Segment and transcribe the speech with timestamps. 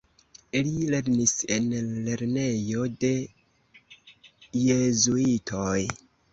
[0.69, 1.67] Li lernis en
[2.07, 3.13] lernejo de
[4.65, 5.79] jezuitoj.